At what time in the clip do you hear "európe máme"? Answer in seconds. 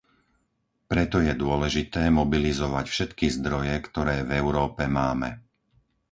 4.41-5.29